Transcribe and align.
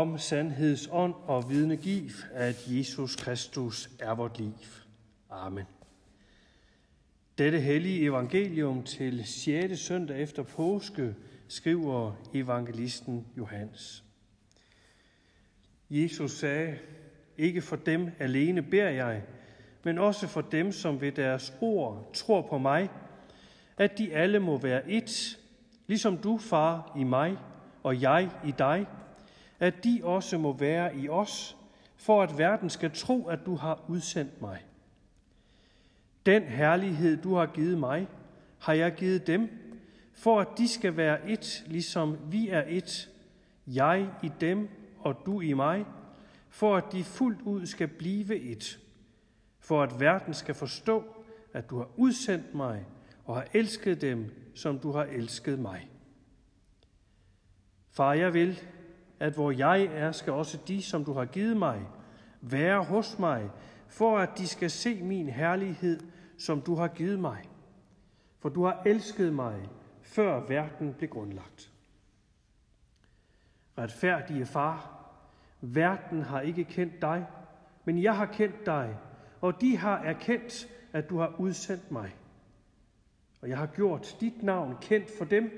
om 0.00 0.18
sandheds 0.18 0.88
ånd 0.92 1.14
og 1.26 1.50
vidne 1.50 1.76
giv, 1.76 2.10
at 2.32 2.64
Jesus 2.66 3.16
Kristus 3.16 3.90
er 3.98 4.14
vort 4.14 4.38
liv. 4.38 4.52
Amen. 5.30 5.64
Dette 7.38 7.60
hellige 7.60 8.04
evangelium 8.04 8.82
til 8.82 9.24
6. 9.26 9.80
søndag 9.80 10.22
efter 10.22 10.42
påske 10.42 11.14
skriver 11.48 12.12
evangelisten 12.34 13.26
Johannes. 13.36 14.04
Jesus 15.90 16.32
sagde, 16.32 16.78
ikke 17.38 17.62
for 17.62 17.76
dem 17.76 18.10
alene 18.18 18.62
beder 18.62 18.90
jeg, 18.90 19.22
men 19.84 19.98
også 19.98 20.26
for 20.26 20.40
dem, 20.40 20.72
som 20.72 21.00
ved 21.00 21.12
deres 21.12 21.52
ord 21.60 22.10
tror 22.14 22.42
på 22.42 22.58
mig, 22.58 22.88
at 23.76 23.98
de 23.98 24.14
alle 24.14 24.38
må 24.38 24.58
være 24.58 24.90
et, 24.90 25.38
ligesom 25.86 26.18
du, 26.18 26.38
far, 26.38 26.92
i 26.98 27.04
mig, 27.04 27.36
og 27.82 28.02
jeg 28.02 28.30
i 28.46 28.54
dig, 28.58 28.86
at 29.60 29.84
de 29.84 30.00
også 30.02 30.38
må 30.38 30.52
være 30.52 30.96
i 30.96 31.08
os, 31.08 31.56
for 31.96 32.22
at 32.22 32.38
verden 32.38 32.70
skal 32.70 32.90
tro, 32.94 33.26
at 33.26 33.38
du 33.46 33.54
har 33.54 33.84
udsendt 33.88 34.40
mig. 34.40 34.64
Den 36.26 36.42
herlighed, 36.42 37.16
du 37.16 37.34
har 37.34 37.46
givet 37.46 37.78
mig, 37.78 38.08
har 38.58 38.72
jeg 38.72 38.94
givet 38.94 39.26
dem, 39.26 39.48
for 40.12 40.40
at 40.40 40.48
de 40.58 40.68
skal 40.68 40.96
være 40.96 41.30
et, 41.30 41.64
ligesom 41.66 42.18
vi 42.32 42.48
er 42.48 42.64
et, 42.68 43.10
jeg 43.66 44.08
i 44.22 44.30
dem 44.40 44.68
og 44.98 45.16
du 45.26 45.40
i 45.40 45.52
mig, 45.52 45.86
for 46.48 46.76
at 46.76 46.84
de 46.92 47.04
fuldt 47.04 47.42
ud 47.42 47.66
skal 47.66 47.88
blive 47.88 48.36
et, 48.36 48.80
for 49.60 49.82
at 49.82 50.00
verden 50.00 50.34
skal 50.34 50.54
forstå, 50.54 51.04
at 51.52 51.70
du 51.70 51.78
har 51.78 51.88
udsendt 51.96 52.54
mig 52.54 52.84
og 53.24 53.36
har 53.36 53.46
elsket 53.54 54.00
dem, 54.00 54.30
som 54.54 54.78
du 54.78 54.92
har 54.92 55.04
elsket 55.04 55.58
mig. 55.58 55.90
Far, 57.90 58.12
jeg 58.12 58.34
vil, 58.34 58.60
at 59.20 59.34
hvor 59.34 59.50
jeg 59.50 59.82
er, 59.82 60.12
skal 60.12 60.32
også 60.32 60.58
de, 60.68 60.82
som 60.82 61.04
du 61.04 61.12
har 61.12 61.24
givet 61.24 61.56
mig, 61.56 61.80
være 62.40 62.84
hos 62.84 63.18
mig, 63.18 63.50
for 63.88 64.18
at 64.18 64.38
de 64.38 64.46
skal 64.46 64.70
se 64.70 65.02
min 65.02 65.28
herlighed, 65.28 66.00
som 66.38 66.60
du 66.60 66.74
har 66.74 66.88
givet 66.88 67.18
mig. 67.18 67.42
For 68.38 68.48
du 68.48 68.64
har 68.64 68.82
elsket 68.86 69.32
mig, 69.32 69.68
før 70.02 70.46
verden 70.46 70.94
blev 70.94 71.10
grundlagt. 71.10 71.72
Retfærdige 73.78 74.46
far, 74.46 75.00
verden 75.60 76.22
har 76.22 76.40
ikke 76.40 76.64
kendt 76.64 77.02
dig, 77.02 77.26
men 77.84 78.02
jeg 78.02 78.16
har 78.16 78.26
kendt 78.26 78.66
dig, 78.66 78.96
og 79.40 79.60
de 79.60 79.76
har 79.76 79.98
erkendt, 79.98 80.68
at 80.92 81.10
du 81.10 81.18
har 81.18 81.34
udsendt 81.38 81.90
mig. 81.90 82.16
Og 83.40 83.48
jeg 83.48 83.58
har 83.58 83.66
gjort 83.66 84.16
dit 84.20 84.42
navn 84.42 84.76
kendt 84.80 85.10
for 85.18 85.24
dem, 85.24 85.50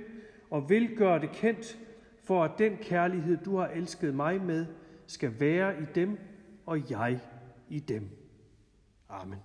og 0.51 0.69
vil 0.71 0.97
gøre 0.97 1.21
det 1.21 1.31
kendt, 1.31 1.79
for 2.23 2.45
at 2.45 2.51
den 2.59 2.77
kærlighed, 2.77 3.37
du 3.37 3.57
har 3.57 3.67
elsket 3.67 4.15
mig 4.15 4.43
med, 4.43 4.67
skal 5.07 5.41
være 5.41 5.83
i 5.83 5.85
dem, 5.95 6.19
og 6.67 6.91
jeg 6.91 7.21
i 7.69 7.79
dem. 7.79 8.09
Amen. 9.09 9.39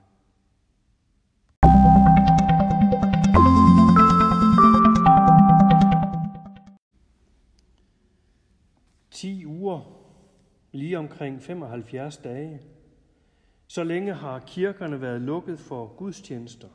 Ti 9.12 9.46
uger, 9.46 9.82
lige 10.72 10.98
omkring 10.98 11.42
75 11.42 12.18
dage. 12.18 12.62
Så 13.68 13.84
længe 13.84 14.14
har 14.14 14.40
kirkerne 14.40 15.02
været 15.02 15.22
lukket 15.22 15.60
for 15.60 15.88
gudstjenester. 15.88 16.68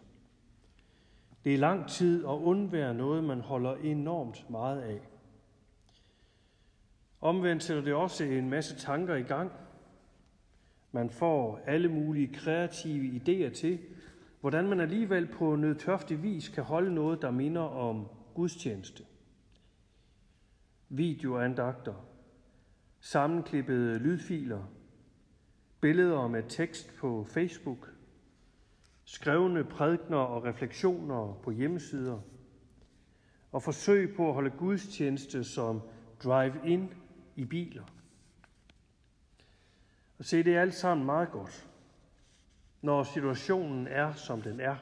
Det 1.44 1.54
er 1.54 1.58
lang 1.58 1.88
tid 1.88 2.24
at 2.24 2.28
undvære 2.30 2.94
noget, 2.94 3.24
man 3.24 3.40
holder 3.40 3.74
enormt 3.74 4.50
meget 4.50 4.80
af. 4.80 5.00
Omvendt 7.22 7.62
sætter 7.62 7.82
det 7.82 7.94
også 7.94 8.24
en 8.24 8.50
masse 8.50 8.76
tanker 8.76 9.14
i 9.14 9.22
gang. 9.22 9.52
Man 10.92 11.10
får 11.10 11.60
alle 11.66 11.88
mulige 11.88 12.34
kreative 12.34 13.22
idéer 13.22 13.54
til, 13.54 13.78
hvordan 14.40 14.68
man 14.68 14.80
alligevel 14.80 15.26
på 15.26 15.56
nødtørftig 15.56 16.22
vis 16.22 16.48
kan 16.48 16.64
holde 16.64 16.94
noget, 16.94 17.22
der 17.22 17.30
minder 17.30 17.60
om 17.60 18.06
gudstjeneste. 18.34 19.04
Videoandagter, 20.88 21.94
sammenklippede 23.00 23.98
lydfiler, 23.98 24.62
billeder 25.80 26.28
med 26.28 26.42
tekst 26.48 26.94
på 27.00 27.24
Facebook, 27.24 27.92
skrevne 29.04 29.64
prædikner 29.64 30.16
og 30.16 30.44
refleksioner 30.44 31.40
på 31.42 31.50
hjemmesider, 31.50 32.18
og 33.52 33.62
forsøg 33.62 34.14
på 34.16 34.28
at 34.28 34.34
holde 34.34 34.50
gudstjeneste 34.50 35.44
som 35.44 35.80
drive-in 36.24 36.90
i 37.37 37.44
biler. 37.44 37.84
Og 40.19 40.25
se, 40.25 40.43
det 40.43 40.56
er 40.56 40.60
alt 40.60 40.75
sammen 40.75 41.06
meget 41.06 41.31
godt, 41.31 41.69
når 42.82 43.03
situationen 43.03 43.87
er, 43.87 44.12
som 44.12 44.43
den 44.43 44.60
er. 44.60 44.76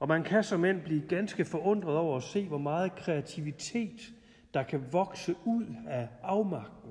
Og 0.00 0.08
man 0.08 0.24
kan 0.24 0.44
som 0.44 0.64
end 0.64 0.82
blive 0.82 1.08
ganske 1.08 1.44
forundret 1.44 1.96
over 1.96 2.16
at 2.16 2.22
se, 2.22 2.48
hvor 2.48 2.58
meget 2.58 2.94
kreativitet, 2.94 4.12
der 4.54 4.62
kan 4.62 4.92
vokse 4.92 5.34
ud 5.44 5.66
af 5.86 6.08
afmagten. 6.22 6.90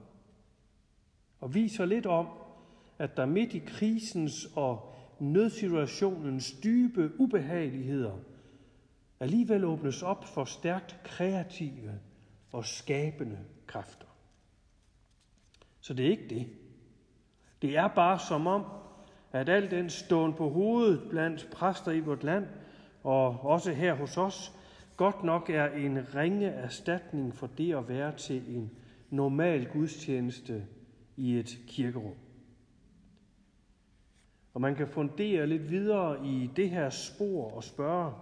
Og 1.40 1.54
viser 1.54 1.86
lidt 1.86 2.06
om, 2.06 2.28
at 3.00 3.18
der 3.18 3.26
midt 3.26 3.54
i 3.54 3.60
krisens 3.60 4.48
og 4.56 4.96
nødsituationens 5.20 6.52
dybe 6.52 7.20
ubehageligheder 7.20 8.18
alligevel 9.20 9.66
åbnes 9.66 10.04
op 10.04 10.26
for 10.26 10.46
stærkt 10.46 11.00
kreative 11.04 12.00
og 12.52 12.66
skabende 12.66 13.40
kræfter. 13.68 14.08
Så 15.82 15.94
det 15.94 16.06
er 16.06 16.10
ikke 16.10 16.30
det. 16.30 16.48
Det 17.62 17.78
er 17.78 17.88
bare 17.88 18.20
som 18.20 18.48
om, 18.48 18.66
at 19.32 19.50
al 19.50 19.72
den 19.72 19.90
ståen 19.90 20.34
på 20.34 20.50
hovedet 20.50 21.10
blandt 21.10 21.48
præster 21.52 21.92
i 21.92 22.00
vort 22.00 22.24
land, 22.24 22.48
og 23.04 23.46
også 23.46 23.72
her 23.72 23.94
hos 23.94 24.18
os, 24.18 24.54
godt 24.98 25.24
nok 25.24 25.50
er 25.50 25.66
en 25.66 26.16
ringe 26.16 26.48
erstatning 26.48 27.36
for 27.36 27.48
det 27.48 27.76
at 27.76 27.88
være 27.88 28.18
til 28.18 28.56
en 28.56 28.72
normal 29.10 29.68
gudstjeneste 29.74 30.66
i 31.16 31.40
et 31.40 31.60
kirkerum. 31.68 32.16
Og 34.54 34.62
man 34.62 34.76
kan 34.76 34.88
fundere 34.88 35.48
lidt 35.48 35.70
videre 35.70 36.26
i 36.26 36.50
det 36.56 36.70
her 36.70 36.90
spor 36.90 37.52
og 37.52 37.64
spørge, 37.64 38.14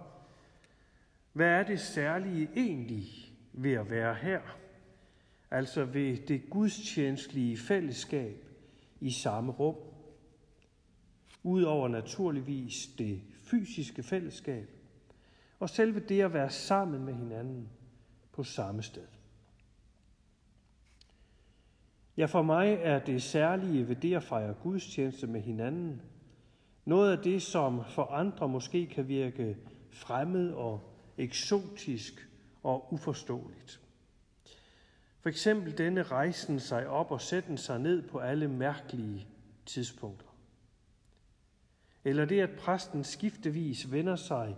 hvad 1.32 1.48
er 1.48 1.62
det 1.62 1.80
særlige 1.80 2.48
egentlig 2.56 3.25
ved 3.56 3.72
at 3.72 3.90
være 3.90 4.14
her? 4.14 4.40
Altså 5.50 5.84
ved 5.84 6.16
det 6.16 6.50
gudstjenestlige 6.50 7.56
fællesskab 7.56 8.44
i 9.00 9.10
samme 9.10 9.52
rum. 9.52 9.76
Udover 11.42 11.88
naturligvis 11.88 12.88
det 12.98 13.20
fysiske 13.42 14.02
fællesskab, 14.02 14.70
og 15.60 15.70
selve 15.70 16.00
det 16.00 16.20
at 16.20 16.32
være 16.32 16.50
sammen 16.50 17.04
med 17.04 17.14
hinanden 17.14 17.68
på 18.32 18.42
samme 18.44 18.82
sted. 18.82 19.06
Ja, 22.16 22.26
for 22.26 22.42
mig 22.42 22.78
er 22.82 22.98
det 22.98 23.22
særlige 23.22 23.88
ved 23.88 23.96
det 23.96 24.14
at 24.14 24.22
fejre 24.22 24.54
gudstjeneste 24.54 25.26
med 25.26 25.40
hinanden, 25.40 26.02
noget 26.84 27.16
af 27.16 27.22
det, 27.22 27.42
som 27.42 27.84
for 27.88 28.04
andre 28.04 28.48
måske 28.48 28.86
kan 28.86 29.08
virke 29.08 29.56
fremmed 29.90 30.52
og 30.52 30.92
eksotisk 31.18 32.28
og 32.66 32.92
uforståeligt. 32.92 33.80
For 35.20 35.28
eksempel 35.28 35.78
denne 35.78 36.02
rejsen 36.02 36.60
sig 36.60 36.88
op 36.88 37.10
og 37.10 37.20
sætten 37.20 37.58
sig 37.58 37.78
ned 37.78 38.08
på 38.08 38.18
alle 38.18 38.48
mærkelige 38.48 39.26
tidspunkter. 39.66 40.26
Eller 42.04 42.24
det, 42.24 42.40
at 42.40 42.50
præsten 42.58 43.04
skiftevis 43.04 43.92
vender 43.92 44.16
sig 44.16 44.56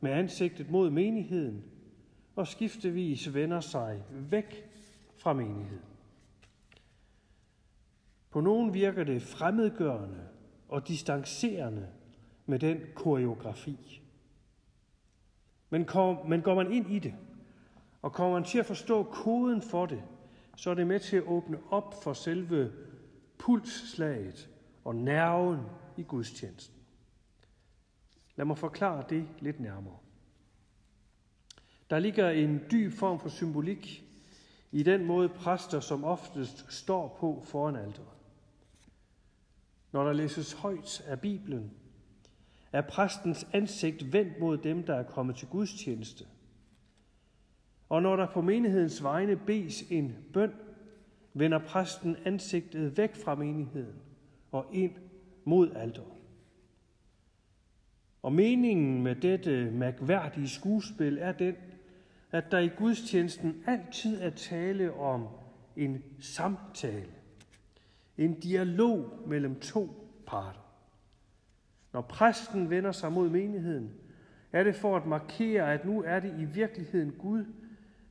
med 0.00 0.10
ansigtet 0.10 0.70
mod 0.70 0.90
menigheden, 0.90 1.64
og 2.36 2.48
skiftevis 2.48 3.34
vender 3.34 3.60
sig 3.60 4.02
væk 4.10 4.70
fra 5.16 5.32
menigheden. 5.32 5.84
På 8.30 8.40
nogen 8.40 8.74
virker 8.74 9.04
det 9.04 9.22
fremmedgørende 9.22 10.28
og 10.68 10.88
distancerende 10.88 11.88
med 12.46 12.58
den 12.58 12.80
koreografi. 12.94 14.02
Men, 15.70 15.84
kom, 15.84 16.26
men 16.28 16.42
går 16.42 16.54
man 16.54 16.72
ind 16.72 16.90
i 16.90 16.98
det, 16.98 17.14
og 18.02 18.12
kommer 18.12 18.34
man 18.34 18.44
til 18.44 18.58
at 18.58 18.66
forstå 18.66 19.02
koden 19.02 19.62
for 19.62 19.86
det, 19.86 20.02
så 20.56 20.70
er 20.70 20.74
det 20.74 20.86
med 20.86 21.00
til 21.00 21.16
at 21.16 21.22
åbne 21.22 21.58
op 21.70 22.02
for 22.02 22.12
selve 22.12 22.72
pulsslaget 23.38 24.48
og 24.84 24.96
nerven 24.96 25.60
i 25.96 26.02
gudstjenesten. 26.02 26.78
Lad 28.36 28.44
mig 28.44 28.58
forklare 28.58 29.04
det 29.08 29.28
lidt 29.38 29.60
nærmere. 29.60 29.96
Der 31.90 31.98
ligger 31.98 32.30
en 32.30 32.60
dyb 32.70 32.92
form 32.92 33.20
for 33.20 33.28
symbolik 33.28 34.04
i 34.72 34.82
den 34.82 35.04
måde 35.04 35.28
præster 35.28 35.80
som 35.80 36.04
oftest 36.04 36.72
står 36.72 37.16
på 37.20 37.42
foran 37.44 37.76
alteret. 37.76 38.08
Når 39.92 40.04
der 40.04 40.12
læses 40.12 40.52
højt 40.52 41.04
af 41.06 41.20
Bibelen, 41.20 41.72
er 42.72 42.80
præstens 42.80 43.46
ansigt 43.52 44.12
vendt 44.12 44.40
mod 44.40 44.58
dem, 44.58 44.82
der 44.82 44.94
er 44.94 45.02
kommet 45.02 45.36
til 45.36 45.48
gudstjeneste. 45.48 46.26
Og 47.88 48.02
når 48.02 48.16
der 48.16 48.26
på 48.26 48.40
menighedens 48.40 49.02
vegne 49.02 49.36
bes 49.36 49.82
en 49.90 50.16
bøn, 50.32 50.52
vender 51.34 51.58
præsten 51.58 52.16
ansigtet 52.24 52.96
væk 52.96 53.16
fra 53.16 53.34
menigheden 53.34 53.94
og 54.52 54.66
ind 54.72 54.92
mod 55.44 55.70
alderet. 55.74 56.12
Og 58.22 58.32
meningen 58.32 59.02
med 59.02 59.14
dette 59.14 59.70
mærkværdige 59.70 60.48
skuespil 60.48 61.18
er 61.20 61.32
den, 61.32 61.54
at 62.32 62.44
der 62.50 62.58
i 62.58 62.68
gudstjenesten 62.68 63.62
altid 63.66 64.20
er 64.20 64.30
tale 64.30 64.94
om 64.94 65.26
en 65.76 66.02
samtale, 66.20 67.12
en 68.18 68.40
dialog 68.40 69.10
mellem 69.26 69.60
to 69.60 70.10
parter. 70.26 70.60
Når 71.92 72.00
præsten 72.00 72.70
vender 72.70 72.92
sig 72.92 73.12
mod 73.12 73.28
menigheden, 73.28 73.90
er 74.52 74.64
det 74.64 74.74
for 74.74 74.96
at 74.96 75.06
markere, 75.06 75.72
at 75.74 75.84
nu 75.84 76.02
er 76.02 76.20
det 76.20 76.34
i 76.40 76.44
virkeligheden 76.44 77.12
Gud, 77.12 77.44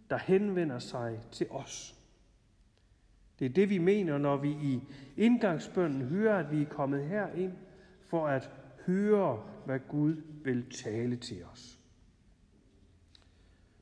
der 0.09 0.17
henvender 0.17 0.79
sig 0.79 1.19
til 1.31 1.47
os. 1.49 1.95
Det 3.39 3.45
er 3.45 3.49
det, 3.49 3.69
vi 3.69 3.77
mener, 3.77 4.17
når 4.17 4.37
vi 4.37 4.49
i 4.49 4.79
indgangsbønden 5.17 6.01
hører, 6.01 6.39
at 6.39 6.51
vi 6.51 6.61
er 6.61 6.65
kommet 6.65 7.07
herind 7.07 7.53
for 8.01 8.27
at 8.27 8.49
høre, 8.85 9.43
hvad 9.65 9.79
Gud 9.87 10.15
vil 10.43 10.71
tale 10.71 11.15
til 11.15 11.45
os. 11.45 11.79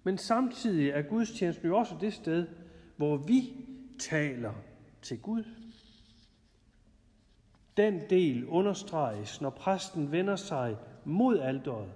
Men 0.03 0.17
samtidig 0.17 0.89
er 0.89 1.01
gudstjenesten 1.01 1.67
jo 1.67 1.77
også 1.77 1.95
det 2.01 2.13
sted, 2.13 2.47
hvor 2.95 3.17
vi 3.17 3.65
taler 3.99 4.53
til 5.01 5.19
Gud. 5.19 5.43
Den 7.77 8.01
del 8.09 8.45
understreges, 8.45 9.41
når 9.41 9.49
præsten 9.49 10.11
vender 10.11 10.35
sig 10.35 10.77
mod 11.05 11.39
alderet 11.39 11.91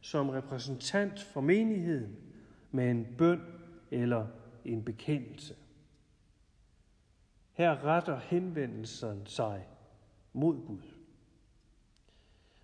som 0.00 0.28
repræsentant 0.28 1.20
for 1.22 1.40
menigheden 1.40 2.16
med 2.70 2.90
en 2.90 3.06
bøn 3.18 3.40
eller 3.90 4.26
en 4.64 4.82
bekendelse. 4.84 5.54
Her 7.52 7.84
retter 7.84 8.18
henvendelsen 8.18 9.26
sig 9.26 9.68
mod 10.32 10.66
Gud. 10.66 10.82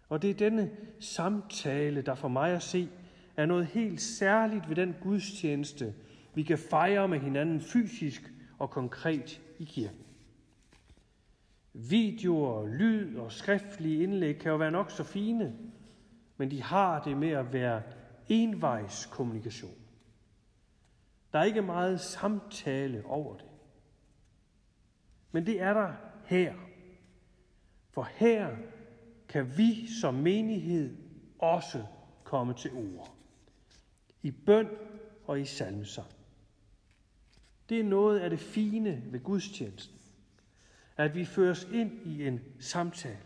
Og 0.09 0.23
det 0.23 0.31
er 0.31 0.35
denne 0.35 0.71
samtale, 1.01 2.03
der 2.03 2.15
for 2.15 2.29
mig 2.29 2.53
at 2.53 2.63
se 2.63 2.89
er 3.37 3.47
noget 3.47 3.67
helt 3.67 4.01
særligt 4.01 4.69
ved 4.69 4.77
den 4.77 4.95
gudstjeneste, 5.03 5.95
vi 6.35 6.43
kan 6.43 6.59
fejre 6.59 7.09
med 7.09 7.19
hinanden 7.19 7.61
fysisk 7.61 8.33
og 8.59 8.71
konkret 8.71 9.41
i 9.59 9.65
kirken. 9.65 9.99
Videoer, 11.73 12.67
lyd 12.67 13.17
og 13.17 13.33
skriftlige 13.33 14.03
indlæg 14.03 14.39
kan 14.39 14.51
jo 14.51 14.57
være 14.57 14.71
nok 14.71 14.91
så 14.91 15.05
fine, 15.05 15.57
men 16.37 16.51
de 16.51 16.63
har 16.63 17.03
det 17.03 17.17
med 17.17 17.31
at 17.31 17.53
være 17.53 17.83
envejs 18.29 19.07
kommunikation. 19.07 19.82
Der 21.33 21.39
er 21.39 21.45
ikke 21.45 21.63
meget 21.63 22.01
samtale 22.01 23.07
over 23.07 23.37
det. 23.37 23.47
Men 25.33 25.47
det 25.47 25.61
er 25.61 25.75
der 25.75 25.93
her. 26.25 26.55
For 27.91 28.09
her 28.15 28.57
kan 29.29 29.59
vi 29.59 29.87
som 30.01 30.15
menighed 30.15 30.97
også 31.39 31.85
komme 32.25 32.55
til 32.55 32.71
ord. 32.73 33.15
I 34.23 34.31
bøn 34.31 34.69
og 35.27 35.41
i 35.41 35.45
salmesang. 35.45 36.07
Det 37.69 37.81
er 37.81 37.85
noget 37.85 38.19
af 38.19 38.31
det 38.31 38.41
fine 38.41 39.03
ved 39.07 39.21
gudstjenesten. 39.21 39.99
At 40.97 41.15
vi 41.15 41.25
føres 41.25 41.69
ind 41.73 42.07
i 42.07 42.27
en 42.27 42.41
samtale. 42.61 43.19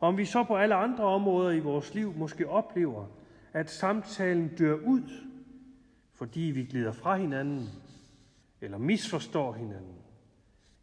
Om 0.00 0.18
vi 0.18 0.24
så 0.24 0.44
på 0.44 0.56
alle 0.56 0.74
andre 0.74 1.04
områder 1.04 1.50
i 1.50 1.60
vores 1.60 1.94
liv 1.94 2.14
måske 2.16 2.48
oplever, 2.48 3.06
at 3.52 3.70
samtalen 3.70 4.56
dør 4.56 4.74
ud, 4.74 5.33
fordi 6.14 6.40
vi 6.40 6.64
glider 6.64 6.92
fra 6.92 7.16
hinanden, 7.16 7.68
eller 8.60 8.78
misforstår 8.78 9.52
hinanden, 9.52 9.96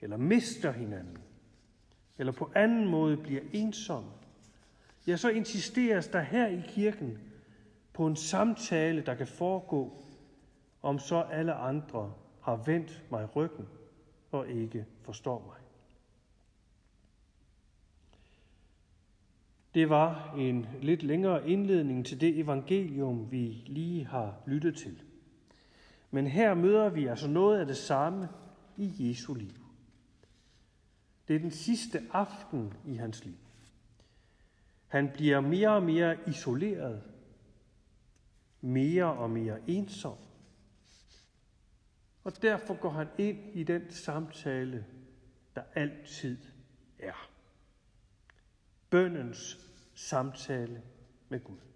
eller 0.01 0.17
mister 0.17 0.71
hinanden, 0.71 1.17
eller 2.17 2.31
på 2.31 2.51
anden 2.55 2.87
måde 2.87 3.17
bliver 3.17 3.41
ensomme, 3.53 4.09
ja, 5.07 5.17
så 5.17 5.29
insisteres 5.29 6.07
der 6.07 6.21
her 6.21 6.47
i 6.47 6.61
kirken 6.67 7.17
på 7.93 8.07
en 8.07 8.15
samtale, 8.15 9.01
der 9.01 9.15
kan 9.15 9.27
foregå, 9.27 10.03
om 10.81 10.99
så 10.99 11.21
alle 11.21 11.53
andre 11.53 12.13
har 12.41 12.55
vendt 12.55 13.03
mig 13.11 13.35
ryggen 13.35 13.67
og 14.31 14.49
ikke 14.49 14.85
forstår 15.01 15.43
mig. 15.47 15.57
Det 19.73 19.89
var 19.89 20.35
en 20.37 20.67
lidt 20.81 21.03
længere 21.03 21.49
indledning 21.49 22.05
til 22.05 22.21
det 22.21 22.39
evangelium, 22.39 23.31
vi 23.31 23.63
lige 23.67 24.05
har 24.05 24.41
lyttet 24.45 24.75
til. 24.75 25.01
Men 26.11 26.27
her 26.27 26.53
møder 26.53 26.89
vi 26.89 27.05
altså 27.05 27.27
noget 27.27 27.59
af 27.59 27.65
det 27.65 27.77
samme 27.77 28.29
i 28.77 29.09
Jesu 29.09 29.33
liv. 29.33 29.65
Det 31.27 31.35
er 31.35 31.39
den 31.39 31.51
sidste 31.51 32.01
aften 32.11 32.73
i 32.85 32.95
hans 32.95 33.25
liv. 33.25 33.37
Han 34.87 35.11
bliver 35.13 35.39
mere 35.39 35.69
og 35.69 35.83
mere 35.83 36.17
isoleret, 36.29 37.03
mere 38.61 39.05
og 39.05 39.29
mere 39.29 39.69
ensom. 39.69 40.17
Og 42.23 42.41
derfor 42.41 42.73
går 42.73 42.89
han 42.89 43.07
ind 43.17 43.39
i 43.53 43.63
den 43.63 43.91
samtale, 43.91 44.85
der 45.55 45.63
altid 45.75 46.37
er. 46.99 47.29
Bøndens 48.89 49.57
samtale 49.95 50.81
med 51.29 51.39
Gud. 51.43 51.70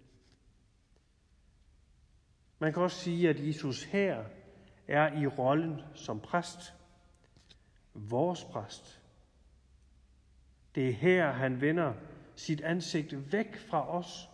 Man 2.58 2.72
kan 2.72 2.82
også 2.82 2.96
sige, 2.96 3.28
at 3.28 3.46
Jesus 3.46 3.82
her 3.84 4.24
er 4.88 5.20
i 5.20 5.26
rollen 5.26 5.80
som 5.94 6.20
præst. 6.20 6.74
Vores 7.94 8.44
præst. 8.44 9.02
Det 10.74 10.88
er 10.88 10.92
her, 10.92 11.32
han 11.32 11.60
vender 11.60 11.94
sit 12.34 12.60
ansigt 12.60 13.32
væk 13.32 13.56
fra 13.56 13.96
os, 13.98 14.28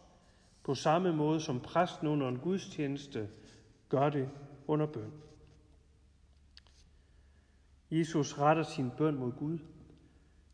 på 0.64 0.74
samme 0.74 1.12
måde 1.12 1.40
som 1.40 1.60
præsten 1.60 2.08
under 2.08 2.28
en 2.28 2.38
gudstjeneste 2.38 3.28
gør 3.88 4.10
det 4.10 4.30
under 4.66 4.86
bøn. 4.86 5.12
Jesus 7.90 8.38
retter 8.38 8.62
sin 8.62 8.90
bøn 8.90 9.14
mod 9.14 9.32
Gud 9.32 9.58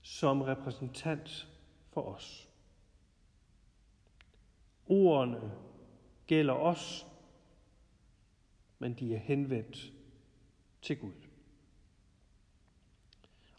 som 0.03 0.43
repræsentant 0.43 1.49
for 1.93 2.03
os. 2.03 2.49
Ordene 4.87 5.53
gælder 6.27 6.55
os, 6.55 7.07
men 8.79 8.95
de 8.95 9.15
er 9.15 9.19
henvendt 9.19 9.93
til 10.83 10.99
Gud. 10.99 11.13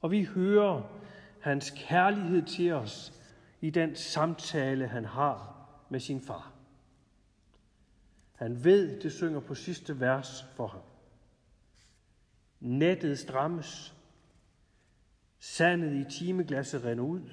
Og 0.01 0.11
vi 0.11 0.23
hører 0.23 0.99
hans 1.39 1.73
kærlighed 1.75 2.41
til 2.41 2.71
os 2.71 3.13
i 3.61 3.69
den 3.69 3.95
samtale, 3.95 4.88
han 4.88 5.05
har 5.05 5.65
med 5.89 5.99
sin 5.99 6.21
far. 6.21 6.53
Han 8.35 8.63
ved, 8.63 9.01
det 9.01 9.11
synger 9.11 9.39
på 9.39 9.55
sidste 9.55 9.99
vers 9.99 10.45
for 10.55 10.67
ham. 10.67 10.81
Nettet 12.59 13.19
strammes, 13.19 13.95
sandet 15.39 15.95
i 15.95 16.17
timeglasset 16.17 16.83
render 16.83 17.03
ud. 17.03 17.29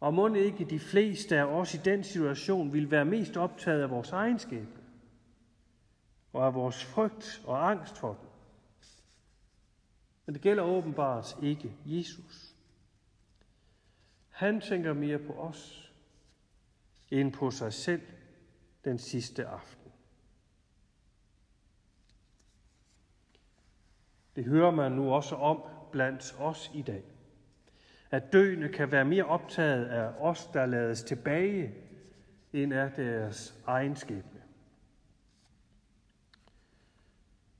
Og 0.00 0.14
må 0.14 0.34
ikke 0.34 0.64
de 0.64 0.78
fleste 0.78 1.38
af 1.38 1.44
os 1.44 1.74
i 1.74 1.76
den 1.76 2.04
situation 2.04 2.72
vil 2.72 2.90
være 2.90 3.04
mest 3.04 3.36
optaget 3.36 3.82
af 3.82 3.90
vores 3.90 4.12
egenskab 4.12 4.75
og 6.36 6.46
af 6.46 6.54
vores 6.54 6.84
frygt 6.84 7.42
og 7.44 7.70
angst 7.70 7.98
for 7.98 8.08
den. 8.08 8.28
Men 10.26 10.34
det 10.34 10.42
gælder 10.42 10.62
åbenbart 10.62 11.36
ikke 11.42 11.72
Jesus. 11.86 12.54
Han 14.28 14.60
tænker 14.60 14.92
mere 14.92 15.18
på 15.18 15.32
os 15.32 15.92
end 17.10 17.32
på 17.32 17.50
sig 17.50 17.72
selv 17.72 18.02
den 18.84 18.98
sidste 18.98 19.46
aften. 19.46 19.92
Det 24.36 24.44
hører 24.44 24.70
man 24.70 24.92
nu 24.92 25.14
også 25.14 25.34
om 25.36 25.62
blandt 25.92 26.36
os 26.38 26.70
i 26.74 26.82
dag. 26.82 27.04
At 28.10 28.32
døende 28.32 28.68
kan 28.68 28.92
være 28.92 29.04
mere 29.04 29.24
optaget 29.24 29.86
af 29.86 30.12
os, 30.18 30.46
der 30.46 30.66
lades 30.66 31.02
tilbage, 31.02 31.74
end 32.52 32.74
af 32.74 32.92
deres 32.92 33.62
egen 33.66 33.96
skæbne. 33.96 34.35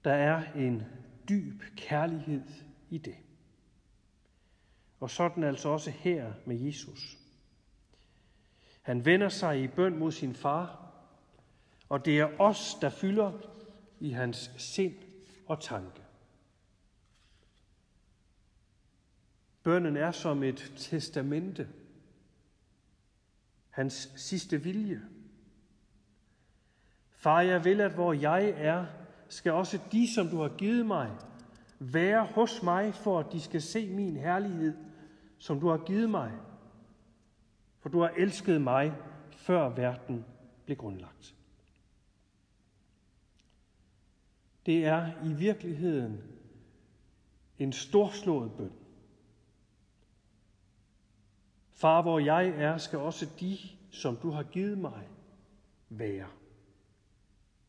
Der 0.07 0.15
er 0.15 0.53
en 0.53 0.83
dyb 1.29 1.63
kærlighed 1.77 2.43
i 2.91 2.99
det. 2.99 3.17
Og 5.01 5.11
sådan 5.11 5.45
altså 5.45 5.69
også 5.69 5.91
her 5.91 6.33
med 6.45 6.57
Jesus. 6.57 7.19
Han 8.83 9.05
vender 9.05 9.29
sig 9.29 9.63
i 9.63 9.69
bøn 9.69 9.99
mod 9.99 10.13
sin 10.13 10.35
far, 10.35 10.93
og 11.89 12.05
det 12.05 12.19
er 12.19 12.41
os, 12.41 12.77
der 12.81 12.91
fylder 12.91 13.33
i 14.01 14.11
hans 14.11 14.51
sind 14.57 14.95
og 15.47 15.61
tanke. 15.61 16.03
Bønnen 19.63 19.97
er 19.97 20.13
som 20.13 20.43
et 20.43 20.73
testamente, 20.77 21.69
hans 23.71 24.13
sidste 24.17 24.63
vilje. 24.63 25.03
Far, 27.11 27.41
jeg 27.41 27.65
vil, 27.65 27.81
at 27.81 27.93
hvor 27.93 28.13
jeg 28.13 28.49
er, 28.57 28.87
skal 29.29 29.53
også 29.53 29.79
de, 29.93 30.15
som 30.15 30.29
du 30.29 30.41
har 30.41 30.49
givet 30.49 30.87
mig, 30.87 31.11
være 31.79 32.27
hos 32.27 32.63
mig, 32.63 32.95
for 32.95 33.19
at 33.19 33.33
de 33.33 33.41
skal 33.41 33.63
se 33.63 33.91
min 33.91 34.17
herlighed, 34.17 34.77
som 35.39 35.61
du 35.61 35.69
har 35.69 35.79
givet 35.79 36.11
mig. 36.11 36.33
For 37.81 37.89
du 37.89 38.01
har 38.01 38.09
elsket 38.09 38.61
mig, 38.61 38.95
før 39.31 39.69
verden 39.69 40.25
blev 40.65 40.77
grundlagt. 40.77 41.35
Det 44.67 44.85
er 44.85 45.25
i 45.25 45.33
virkeligheden 45.33 46.23
en 47.59 47.73
storslået 47.73 48.53
bøn. 48.53 48.73
Far, 51.73 52.03
hvor 52.03 52.19
jeg 52.19 52.49
er, 52.49 52.79
skal 52.79 52.99
også 52.99 53.29
de, 53.41 53.59
som 53.91 54.17
du 54.17 54.31
har 54.31 54.43
givet 54.43 54.79
mig, 54.79 55.09
være. 55.89 56.29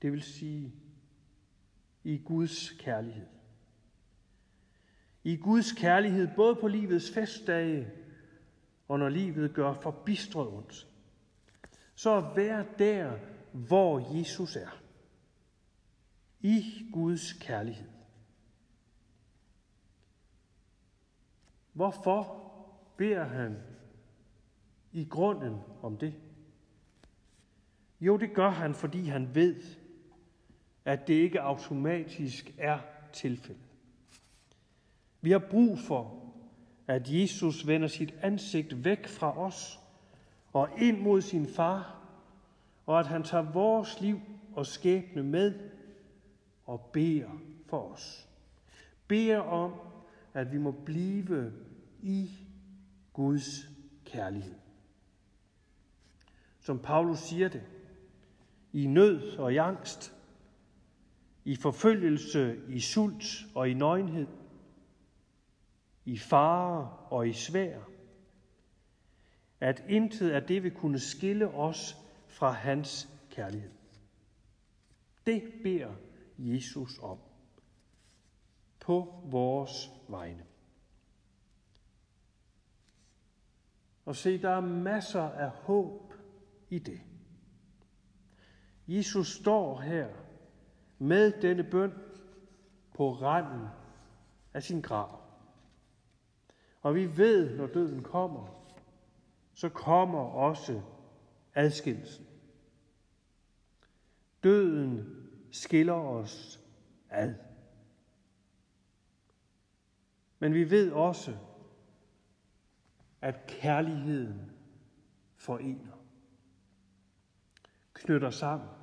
Det 0.02 0.12
vil 0.12 0.22
sige 0.22 0.74
i 2.08 2.18
Guds 2.18 2.72
kærlighed. 2.72 3.28
I 5.24 5.36
Guds 5.36 5.72
kærlighed 5.72 6.28
både 6.36 6.56
på 6.56 6.68
livets 6.68 7.12
festdage 7.12 7.92
og 8.88 9.00
når 9.00 9.10
livet 9.10 9.54
gør 9.54 9.74
forbistret 9.74 10.48
ondt. 10.48 10.88
Så 11.96 12.32
vær 12.36 12.64
der, 12.64 13.18
hvor 13.52 14.18
Jesus 14.18 14.56
er. 14.56 14.82
I 16.40 16.90
Guds 16.94 17.34
kærlighed. 17.34 17.90
Hvorfor 21.74 22.52
beder 22.98 23.24
han 23.24 23.58
i 24.92 25.06
grunden 25.06 25.60
om 25.82 25.98
det? 25.98 26.14
Jo, 28.00 28.18
det 28.18 28.34
gør 28.34 28.50
han, 28.50 28.76
fordi 28.76 29.04
han 29.04 29.36
ved, 29.36 29.64
at 30.88 31.08
det 31.08 31.14
ikke 31.14 31.42
automatisk 31.42 32.54
er 32.58 32.80
tilfældet. 33.14 33.64
Vi 35.22 35.32
har 35.32 35.40
brug 35.40 35.80
for, 35.80 36.34
at 36.88 37.10
Jesus 37.10 37.68
vender 37.68 37.88
sit 37.88 38.14
ansigt 38.22 38.84
væk 38.84 39.08
fra 39.08 39.40
os 39.40 39.80
og 40.54 40.70
ind 40.78 41.00
mod 41.00 41.22
sin 41.22 41.48
far, 41.48 42.02
og 42.86 43.00
at 43.00 43.08
han 43.08 43.24
tager 43.24 43.52
vores 43.52 44.02
liv 44.02 44.20
og 44.54 44.66
skæbne 44.66 45.24
med 45.24 45.54
og 46.66 46.90
beder 46.94 47.42
for 47.66 47.92
os. 47.92 48.28
Beder 49.08 49.40
om, 49.40 49.74
at 50.34 50.52
vi 50.52 50.58
må 50.58 50.72
blive 50.72 51.54
i 52.02 52.32
Guds 53.14 53.70
kærlighed. 54.06 54.56
Som 56.60 56.80
Paulus 56.80 57.20
siger 57.20 57.50
det, 57.50 57.64
i 58.74 58.86
nød 58.86 59.38
og 59.38 59.54
i 59.54 59.58
angst, 59.58 60.17
i 61.48 61.56
forfølgelse, 61.56 62.62
i 62.70 62.80
sult 62.80 63.26
og 63.56 63.70
i 63.70 63.74
nøgenhed, 63.74 64.28
i 66.06 66.18
fare 66.18 66.90
og 66.90 67.28
i 67.28 67.34
svær, 67.34 67.80
at 69.60 69.84
intet 69.90 70.30
af 70.30 70.44
det 70.44 70.64
vil 70.64 70.72
kunne 70.72 71.00
skille 71.00 71.48
os 71.48 71.98
fra 72.28 72.52
hans 72.52 73.10
kærlighed. 73.30 73.72
Det 75.26 75.54
beder 75.64 75.94
Jesus 76.38 77.00
om 77.00 77.18
på 78.80 79.24
vores 79.26 79.90
vegne. 80.08 80.46
Og 84.06 84.16
se, 84.16 84.42
der 84.42 84.50
er 84.50 84.62
masser 84.62 85.24
af 85.24 85.50
håb 85.50 86.14
i 86.70 86.80
det. 86.80 87.02
Jesus 88.88 89.28
står 89.28 89.82
her 89.82 90.27
med 91.00 91.42
denne 91.42 91.64
bøn 91.64 91.94
på 92.96 93.12
randen 93.12 93.68
af 94.54 94.64
sin 94.64 94.82
grav. 94.82 95.20
Og 96.82 96.96
vi 96.96 97.18
ved, 97.18 97.58
når 97.58 97.68
døden 97.68 98.04
kommer, 98.04 98.48
så 99.54 99.70
kommer 99.70 100.20
også 100.20 100.82
adskillelsen. 101.54 102.26
Døden 104.44 105.16
skiller 105.52 105.94
os 105.94 106.60
ad. 107.10 107.34
Men 110.40 110.54
vi 110.54 110.70
ved 110.70 110.92
også, 110.92 111.38
at 113.22 113.46
kærligheden 113.48 114.52
forener, 115.36 115.98
knytter 117.94 118.30
sammen. 118.30 118.77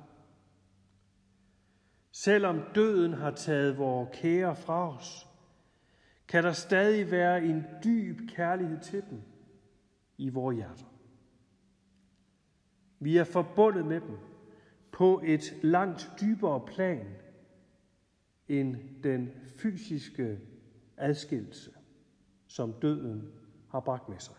Selvom 2.17 2.61
døden 2.75 3.13
har 3.13 3.31
taget 3.31 3.77
vores 3.77 4.09
kære 4.13 4.55
fra 4.55 4.97
os, 4.97 5.27
kan 6.27 6.43
der 6.43 6.51
stadig 6.51 7.11
være 7.11 7.45
en 7.45 7.63
dyb 7.83 8.29
kærlighed 8.29 8.81
til 8.81 9.03
dem 9.09 9.21
i 10.17 10.29
vores 10.29 10.55
hjerter. 10.55 10.85
Vi 12.99 13.17
er 13.17 13.23
forbundet 13.23 13.85
med 13.85 14.01
dem 14.01 14.17
på 14.91 15.21
et 15.25 15.53
langt 15.63 16.11
dybere 16.21 16.65
plan 16.67 17.07
end 18.47 19.01
den 19.03 19.31
fysiske 19.57 20.39
adskillelse, 20.97 21.71
som 22.47 22.73
døden 22.73 23.31
har 23.69 23.79
bragt 23.79 24.09
med 24.09 24.19
sig. 24.19 24.35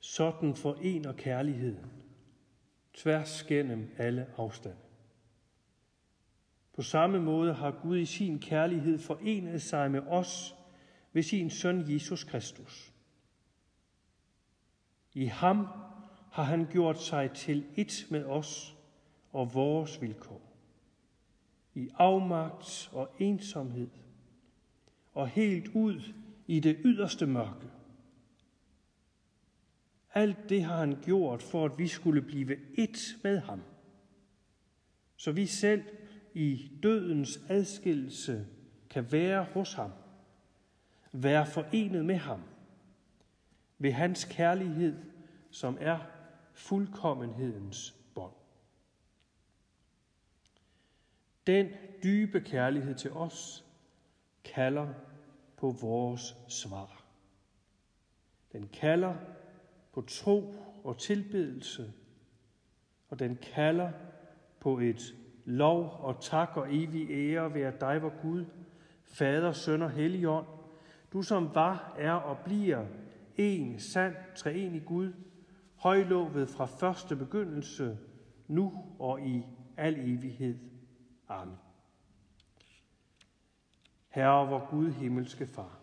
Sådan 0.00 0.54
forener 0.54 1.12
kærligheden 1.12 1.92
tværs 2.94 3.42
gennem 3.42 3.90
alle 3.98 4.26
afstande. 4.36 4.76
På 6.74 6.82
samme 6.82 7.20
måde 7.20 7.54
har 7.54 7.70
Gud 7.70 7.98
i 7.98 8.04
sin 8.04 8.38
kærlighed 8.38 8.98
forenet 8.98 9.62
sig 9.62 9.90
med 9.90 10.00
os 10.00 10.54
ved 11.12 11.22
sin 11.22 11.50
søn 11.50 11.92
Jesus 11.92 12.24
Kristus. 12.24 12.92
I 15.12 15.24
ham 15.24 15.66
har 16.32 16.42
han 16.42 16.66
gjort 16.72 17.02
sig 17.02 17.30
til 17.30 17.66
et 17.76 18.06
med 18.10 18.24
os 18.24 18.76
og 19.32 19.54
vores 19.54 20.02
vilkår. 20.02 20.42
I 21.74 21.88
afmagt 21.94 22.90
og 22.92 23.10
ensomhed 23.18 23.90
og 25.12 25.28
helt 25.28 25.68
ud 25.68 26.02
i 26.46 26.60
det 26.60 26.76
yderste 26.84 27.26
mørke. 27.26 27.70
Alt 30.14 30.48
det 30.48 30.64
har 30.64 30.76
han 30.76 30.98
gjort 31.04 31.42
for, 31.42 31.64
at 31.64 31.78
vi 31.78 31.88
skulle 31.88 32.22
blive 32.22 32.56
et 32.78 33.16
med 33.22 33.38
ham. 33.38 33.62
Så 35.16 35.32
vi 35.32 35.46
selv 35.46 35.82
i 36.34 36.70
dødens 36.82 37.40
adskillelse 37.48 38.46
kan 38.90 39.12
være 39.12 39.44
hos 39.44 39.74
ham, 39.74 39.90
være 41.12 41.46
forenet 41.46 42.04
med 42.04 42.16
ham, 42.16 42.42
ved 43.78 43.92
hans 43.92 44.24
kærlighed, 44.24 44.96
som 45.50 45.78
er 45.80 45.98
fuldkommenhedens 46.52 47.96
bånd. 48.14 48.32
Den 51.46 51.68
dybe 52.02 52.40
kærlighed 52.40 52.94
til 52.94 53.12
os 53.12 53.64
kalder 54.44 54.88
på 55.56 55.70
vores 55.70 56.36
svar. 56.48 57.04
Den 58.52 58.68
kalder 58.68 59.14
på 59.92 60.02
tro 60.02 60.54
og 60.84 60.98
tilbedelse, 60.98 61.92
og 63.08 63.18
den 63.18 63.36
kalder 63.36 63.92
på 64.60 64.78
et 64.78 65.14
lov 65.44 66.00
og 66.00 66.20
tak 66.20 66.56
og 66.56 66.74
evig 66.74 67.10
ære 67.10 67.54
være 67.54 67.72
dig, 67.80 68.02
vor 68.02 68.22
Gud, 68.22 68.44
Fader, 69.02 69.52
Søn 69.52 69.82
og 69.82 69.90
Helligånd, 69.90 70.46
du 71.12 71.22
som 71.22 71.54
var, 71.54 71.94
er 71.98 72.12
og 72.12 72.38
bliver 72.38 72.86
en 73.36 73.80
sand 73.80 74.14
treenig 74.36 74.84
Gud, 74.84 75.12
højlovet 75.76 76.48
fra 76.48 76.64
første 76.64 77.16
begyndelse, 77.16 77.98
nu 78.48 78.72
og 78.98 79.20
i 79.20 79.42
al 79.76 79.94
evighed. 79.98 80.58
Amen. 81.28 81.56
Herre, 84.08 84.48
vor 84.48 84.70
Gud, 84.70 84.90
himmelske 84.90 85.46
Far, 85.46 85.78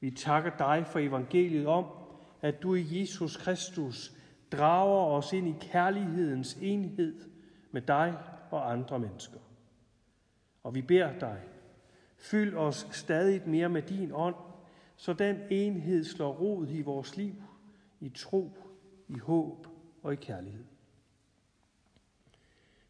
vi 0.00 0.10
takker 0.10 0.56
dig 0.56 0.86
for 0.86 0.98
evangeliet 0.98 1.66
om, 1.66 1.84
at 2.42 2.62
du 2.62 2.74
i 2.74 3.00
Jesus 3.00 3.36
Kristus 3.36 4.12
drager 4.52 5.06
os 5.06 5.32
ind 5.32 5.48
i 5.48 5.54
kærlighedens 5.60 6.58
enhed 6.62 7.33
med 7.74 7.82
dig 7.82 8.18
og 8.50 8.72
andre 8.72 8.98
mennesker. 8.98 9.38
Og 10.62 10.74
vi 10.74 10.82
beder 10.82 11.18
dig, 11.18 11.40
fyld 12.16 12.56
os 12.56 12.88
stadig 12.92 13.48
mere 13.48 13.68
med 13.68 13.82
din 13.82 14.10
ånd, 14.12 14.34
så 14.96 15.12
den 15.12 15.36
enhed 15.50 16.04
slår 16.04 16.32
rod 16.32 16.66
i 16.68 16.82
vores 16.82 17.16
liv, 17.16 17.34
i 18.00 18.08
tro, 18.08 18.58
i 19.08 19.18
håb 19.18 19.66
og 20.02 20.12
i 20.12 20.16
kærlighed. 20.16 20.64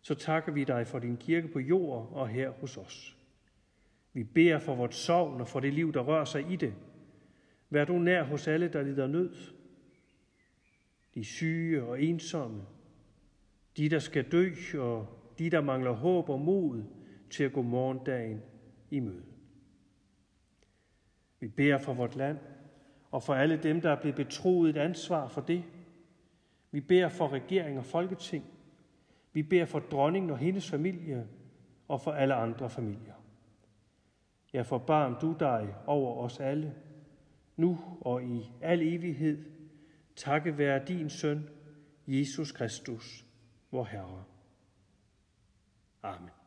Så 0.00 0.14
takker 0.14 0.53
vi 0.53 0.64
dig 0.64 0.87
for 0.87 0.99
din 0.99 1.17
kirke 1.17 1.49
på 1.49 1.59
jord 1.59 2.09
og 2.12 2.29
her 2.29 2.50
hos 2.50 2.76
os. 2.76 3.17
Vi 4.12 4.25
beder 4.25 4.59
for 4.59 4.75
vores 4.75 4.95
sovn 4.95 5.41
og 5.41 5.49
for 5.49 5.61
det 5.61 5.75
liv, 5.75 5.93
der 5.93 6.00
rører 6.00 6.25
sig 6.25 6.53
i 6.53 6.57
det. 6.57 6.75
Vær 7.71 7.85
du 7.85 7.99
nær 7.99 8.23
hos 8.23 8.49
alle, 8.49 8.69
der 8.69 8.83
lider 8.83 9.07
nød. 9.07 9.35
De 11.14 11.25
syge 11.25 11.83
og 11.83 12.03
ensomme. 12.03 12.62
De, 13.76 13.88
der 13.88 13.99
skal 13.99 14.33
dø, 14.33 14.50
og 14.78 15.07
de, 15.38 15.50
der 15.50 15.61
mangler 15.61 15.93
håb 15.93 16.28
og 16.28 16.40
mod, 16.40 16.85
til 17.31 17.45
at 17.45 17.52
gå 17.52 17.62
morgendagen 17.62 18.43
i 18.90 19.00
møde. 19.00 19.25
Vi 21.40 21.49
beder 21.49 21.78
for 21.78 21.95
vort 21.95 22.16
land 22.16 22.38
og 23.11 23.23
for 23.23 23.35
alle 23.35 23.57
dem, 23.57 23.81
der 23.81 23.90
er 23.90 24.00
blevet 24.00 24.16
betroet 24.16 24.71
et 24.71 24.76
ansvar 24.76 25.28
for 25.28 25.40
det. 25.40 25.64
Vi 26.71 26.81
beder 26.81 27.09
for 27.09 27.28
regering 27.28 27.78
og 27.78 27.85
folketing. 27.85 28.45
Vi 29.33 29.43
beder 29.43 29.64
for 29.64 29.78
dronningen 29.78 30.31
og 30.31 30.38
hendes 30.38 30.71
familie 30.71 31.28
og 31.88 32.00
for 32.00 32.12
alle 32.12 32.35
andre 32.35 32.71
familier. 32.71 33.14
Ja, 34.52 34.62
forbarm 34.62 35.16
du 35.21 35.37
dig 35.40 35.75
over 35.87 36.25
os 36.25 36.40
alle, 36.40 36.75
nu 37.57 37.78
og 38.00 38.25
i 38.25 38.52
al 38.61 38.83
evighed, 38.83 39.45
takke 40.16 40.59
være 40.59 40.85
din 40.85 41.11
søn, 41.11 41.49
Jesus 42.07 42.52
Kristus, 42.52 43.24
vor 43.75 43.88
Herre. 43.88 44.25
Amen. 46.02 46.44